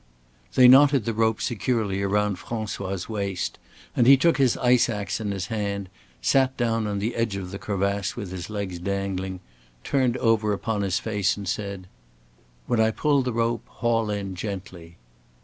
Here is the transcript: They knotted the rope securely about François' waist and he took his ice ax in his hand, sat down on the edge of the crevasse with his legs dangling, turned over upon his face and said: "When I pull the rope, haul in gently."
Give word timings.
They 0.55 0.67
knotted 0.67 1.05
the 1.05 1.13
rope 1.13 1.39
securely 1.41 2.01
about 2.01 2.35
François' 2.37 3.07
waist 3.07 3.59
and 3.95 4.07
he 4.07 4.17
took 4.17 4.37
his 4.37 4.57
ice 4.57 4.89
ax 4.89 5.19
in 5.19 5.29
his 5.29 5.45
hand, 5.53 5.89
sat 6.23 6.57
down 6.57 6.87
on 6.87 6.97
the 6.97 7.15
edge 7.15 7.35
of 7.35 7.51
the 7.51 7.59
crevasse 7.59 8.15
with 8.15 8.31
his 8.31 8.49
legs 8.49 8.79
dangling, 8.79 9.41
turned 9.83 10.17
over 10.17 10.53
upon 10.53 10.81
his 10.81 10.97
face 10.97 11.37
and 11.37 11.47
said: 11.47 11.85
"When 12.65 12.79
I 12.79 12.89
pull 12.89 13.21
the 13.21 13.31
rope, 13.31 13.67
haul 13.67 14.09
in 14.09 14.33
gently." 14.33 14.97